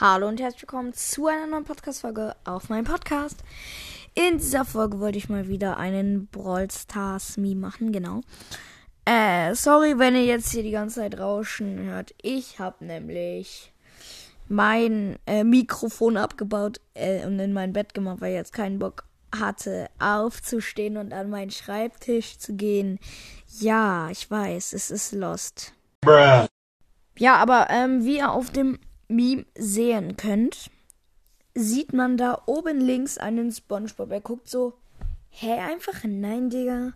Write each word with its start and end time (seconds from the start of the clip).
Hallo 0.00 0.28
und 0.28 0.40
herzlich 0.40 0.62
willkommen 0.62 0.94
zu 0.94 1.26
einer 1.26 1.46
neuen 1.46 1.64
Podcast-Folge 1.64 2.34
auf 2.44 2.70
meinem 2.70 2.86
Podcast. 2.86 3.44
In 4.14 4.38
dieser 4.38 4.64
Folge 4.64 4.98
wollte 4.98 5.18
ich 5.18 5.28
mal 5.28 5.46
wieder 5.48 5.76
einen 5.76 6.26
Brawl 6.28 6.70
Stars 6.70 7.36
Meme 7.36 7.60
machen, 7.60 7.92
genau. 7.92 8.22
Äh, 9.04 9.54
sorry, 9.54 9.98
wenn 9.98 10.14
ihr 10.14 10.24
jetzt 10.24 10.52
hier 10.52 10.62
die 10.62 10.70
ganze 10.70 11.00
Zeit 11.00 11.20
Rauschen 11.20 11.80
hört. 11.80 12.14
Ich 12.22 12.58
habe 12.58 12.82
nämlich 12.82 13.74
mein 14.48 15.18
äh, 15.26 15.44
Mikrofon 15.44 16.16
abgebaut 16.16 16.80
äh, 16.94 17.26
und 17.26 17.38
in 17.38 17.52
mein 17.52 17.74
Bett 17.74 17.92
gemacht, 17.92 18.22
weil 18.22 18.30
ich 18.30 18.38
jetzt 18.38 18.54
keinen 18.54 18.78
Bock 18.78 19.04
hatte, 19.38 19.88
aufzustehen 19.98 20.96
und 20.96 21.12
an 21.12 21.28
meinen 21.28 21.50
Schreibtisch 21.50 22.38
zu 22.38 22.54
gehen. 22.54 22.98
Ja, 23.58 24.08
ich 24.08 24.30
weiß, 24.30 24.72
es 24.72 24.90
ist 24.90 25.12
lost. 25.12 25.74
Bruh. 26.00 26.46
Ja, 27.18 27.36
aber 27.36 27.66
ähm, 27.68 28.02
wie 28.06 28.16
ihr 28.16 28.30
auf 28.30 28.48
dem 28.50 28.78
Meme 29.10 29.44
sehen 29.56 30.16
könnt, 30.16 30.70
sieht 31.54 31.92
man 31.92 32.16
da 32.16 32.42
oben 32.46 32.80
links 32.80 33.18
einen 33.18 33.52
Spongebob. 33.52 34.10
Er 34.10 34.20
guckt 34.20 34.48
so, 34.48 34.74
hä, 35.30 35.52
einfach 35.58 36.04
nein, 36.04 36.50
Digga. 36.50 36.92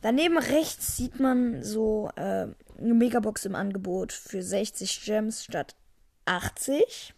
Daneben 0.00 0.38
rechts 0.38 0.96
sieht 0.96 1.20
man 1.20 1.62
so 1.62 2.10
äh, 2.16 2.46
eine 2.78 2.94
Megabox 2.94 3.44
im 3.44 3.54
Angebot 3.54 4.12
für 4.12 4.42
60 4.42 5.04
Gems 5.04 5.44
statt 5.44 5.76
80. 6.24 7.14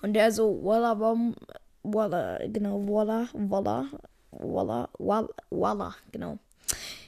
Und 0.00 0.14
der 0.14 0.32
so, 0.32 0.64
Walla 0.64 0.94
Bomb, 0.94 1.36
Walla, 1.82 2.38
genau, 2.46 2.80
Walla, 2.86 3.28
Walla, 3.34 3.86
Walla, 4.30 4.88
Walla, 4.98 5.28
Walla, 5.50 5.94
genau. 6.12 6.38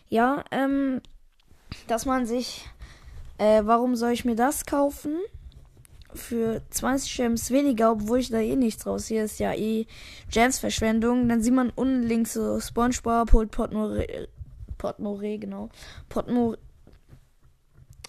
Ja, 0.09 0.45
ähm, 0.51 1.01
dass 1.87 2.05
man 2.05 2.27
sich, 2.27 2.67
äh, 3.39 3.63
warum 3.65 3.97
soll 3.97 4.13
ich 4.13 4.25
mir 4.25 4.37
das 4.37 4.67
kaufen? 4.67 5.17
Für 6.15 6.63
20 6.71 7.17
Gems 7.17 7.51
weniger, 7.51 7.93
obwohl 7.93 8.19
ich 8.19 8.31
da 8.31 8.39
eh 8.39 8.57
nichts 8.57 8.87
raus. 8.87 9.07
Hier 9.07 9.25
ist 9.25 9.39
ja 9.39 9.53
eh 9.53 9.87
Gems-Verschwendung. 10.31 11.29
Dann 11.29 11.43
sieht 11.43 11.55
man 11.55 11.71
unten 11.71 12.03
links 12.03 12.35
so 12.35 12.61
Spongebob 12.61 13.33
holt 13.33 13.51
Potmore, 13.51 14.29
Potmore, 14.79 15.39
genau. 15.39 15.71
Potmore. 16.09 16.59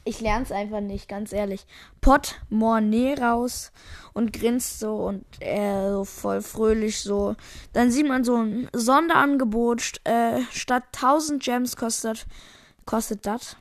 Ich 0.08 0.22
lerne 0.22 0.44
es 0.44 0.52
einfach 0.52 0.82
nicht, 0.82 1.10
ganz 1.10 1.34
ehrlich. 1.34 1.66
Potmore 2.00 3.18
raus 3.20 3.72
und 4.14 4.34
grinst 4.34 4.80
so 4.80 4.98
und 4.98 5.26
er 5.40 5.94
so 5.94 6.06
voll 6.06 6.42
fröhlich 6.42 7.02
so. 7.02 7.36
Dann 7.74 7.90
sieht 7.90 8.08
man 8.08 8.24
so 8.24 8.36
ein 8.36 8.70
Sonderangebot, 8.72 10.02
äh, 10.04 10.42
statt 10.52 10.84
1000 10.92 11.44
Gems 11.44 11.76
kostet, 11.76 12.28
kostet 12.86 13.26
das 13.26 13.58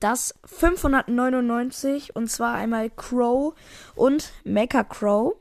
das 0.00 0.34
599 0.44 2.14
und 2.14 2.30
zwar 2.30 2.54
einmal 2.54 2.90
Crow 2.90 3.54
und 3.94 4.32
Mecha 4.44 4.84
Crow. 4.84 5.34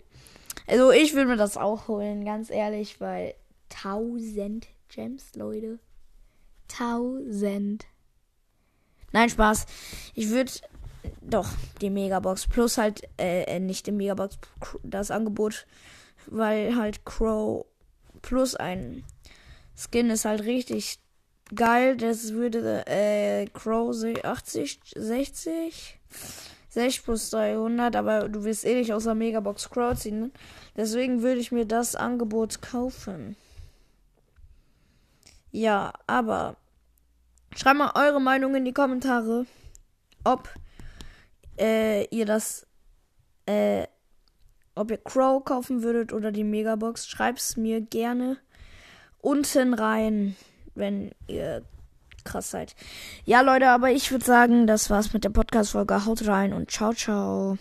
Also 0.68 0.92
ich 0.92 1.14
würde 1.14 1.30
mir 1.30 1.38
das 1.38 1.58
auch 1.58 1.88
holen, 1.88 2.26
ganz 2.26 2.50
ehrlich, 2.50 3.00
weil 3.00 3.36
1000 3.70 4.68
Gems, 4.90 5.36
Leute. 5.36 5.80
1000. 6.72 7.86
Nein, 9.12 9.30
Spaß. 9.30 9.66
Ich 10.16 10.30
würde 10.30 10.52
doch 11.22 11.48
die 11.82 11.90
Megabox 11.90 12.48
plus 12.48 12.78
halt 12.78 13.04
äh, 13.20 13.44
äh 13.44 13.60
nicht 13.60 13.88
die 13.88 13.92
Megabox 13.92 14.38
das 14.84 15.12
Angebot, 15.12 15.66
weil 16.26 16.76
halt 16.76 17.06
Crow 17.06 17.66
plus 18.22 18.56
ein 18.56 19.04
Skin 19.76 20.10
ist 20.10 20.26
halt 20.26 20.44
richtig 20.44 21.00
geil. 21.54 21.98
Das 21.98 22.34
würde 22.34 22.86
äh, 22.88 23.46
Crow 23.48 23.96
80, 24.24 24.80
60. 24.96 26.00
60 26.70 27.04
plus 27.04 27.30
300, 27.32 27.96
aber 27.96 28.30
du 28.30 28.44
wirst 28.44 28.66
eh 28.66 28.76
nicht 28.76 28.94
aus 28.94 29.06
der 29.06 29.16
Megabox 29.16 29.70
Crow 29.70 29.98
ziehen. 29.98 30.32
Deswegen 30.76 31.24
würde 31.24 31.40
ich 31.40 31.52
mir 31.52 31.66
das 31.66 31.96
Angebot 31.96 32.62
kaufen. 32.62 33.36
Ja, 35.52 35.94
aber 36.06 36.58
schreibt 37.56 37.80
mal 37.80 37.92
eure 37.96 38.22
Meinung 38.22 38.54
in 38.54 38.66
die 38.66 38.74
Kommentare, 38.74 39.46
ob 40.24 40.50
äh, 41.60 42.06
ihr 42.16 42.26
das, 42.26 42.68
äh, 43.48 43.88
ob 44.76 44.92
ihr 44.92 44.98
Crow 44.98 45.44
kaufen 45.44 45.82
würdet 45.82 46.14
oder 46.14 46.32
die 46.32 46.44
Megabox. 46.44 47.08
Schreibt 47.08 47.40
es 47.40 47.58
mir 47.58 47.82
gerne 47.82 48.38
unten 49.20 49.74
rein 49.74 50.36
wenn 50.78 51.12
ihr 51.28 51.64
krass 52.24 52.52
seid. 52.52 52.76
Ja, 53.26 53.42
Leute, 53.42 53.70
aber 53.70 53.92
ich 53.92 54.12
würde 54.12 54.26
sagen, 54.26 54.68
das 54.68 54.90
war's 54.90 55.14
mit 55.14 55.24
der 55.24 55.30
Podcast-Folge. 55.30 56.06
Haut 56.06 56.28
rein 56.28 56.54
und 56.54 56.70
ciao, 56.70 56.94
ciao. 56.94 57.58